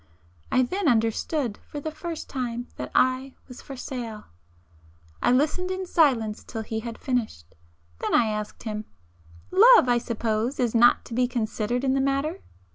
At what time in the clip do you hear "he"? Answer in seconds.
6.63-6.79